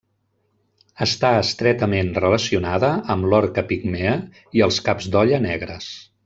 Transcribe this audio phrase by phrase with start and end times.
[1.05, 4.15] Està estretament relacionada amb l'orca pigmea
[4.61, 5.93] i els caps d'olla negres.